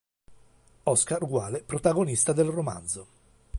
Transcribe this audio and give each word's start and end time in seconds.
Oscar= 0.85 1.61
protagonista 1.63 2.33
del 2.33 2.47
romanzo. 2.47 3.07